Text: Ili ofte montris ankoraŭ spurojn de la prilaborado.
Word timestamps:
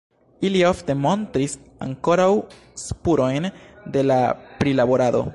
Ili 0.49 0.61
ofte 0.69 0.93
montris 1.01 1.51
ankoraŭ 1.87 2.29
spurojn 2.85 3.47
de 3.97 4.05
la 4.13 4.19
prilaborado. 4.63 5.23